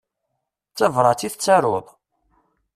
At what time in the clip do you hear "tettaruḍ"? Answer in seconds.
1.31-1.87